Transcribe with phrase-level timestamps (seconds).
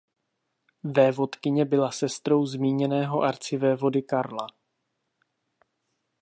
[0.83, 4.47] Vévodkyně byla sestrou zmíněného arcivévody Karla.